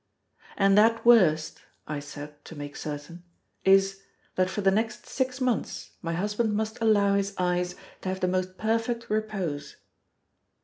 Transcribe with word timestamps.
"And 0.57 0.75
that 0.79 1.05
worst," 1.05 1.61
I 1.85 1.99
said, 1.99 2.43
to 2.45 2.55
make 2.55 2.75
certain, 2.75 3.21
"is, 3.63 4.01
that 4.33 4.49
for 4.49 4.61
the 4.61 4.71
next 4.71 5.05
six 5.05 5.39
months 5.39 5.91
my 6.01 6.13
husband 6.13 6.55
must 6.55 6.81
allow 6.81 7.13
his 7.13 7.35
eyes 7.37 7.75
to 8.01 8.09
have 8.09 8.19
the 8.19 8.27
most 8.27 8.57
perfect 8.57 9.11
repose?" 9.11 9.75